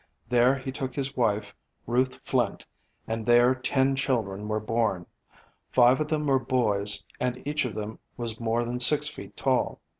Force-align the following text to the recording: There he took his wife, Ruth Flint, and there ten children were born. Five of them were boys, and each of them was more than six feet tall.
There 0.27 0.55
he 0.55 0.71
took 0.71 0.95
his 0.95 1.15
wife, 1.15 1.53
Ruth 1.85 2.15
Flint, 2.25 2.65
and 3.07 3.23
there 3.23 3.53
ten 3.53 3.95
children 3.95 4.47
were 4.47 4.59
born. 4.59 5.05
Five 5.71 5.99
of 6.01 6.07
them 6.07 6.25
were 6.25 6.39
boys, 6.39 7.03
and 7.19 7.39
each 7.45 7.65
of 7.65 7.75
them 7.75 7.99
was 8.17 8.39
more 8.39 8.65
than 8.65 8.79
six 8.79 9.07
feet 9.07 9.37
tall. 9.37 9.79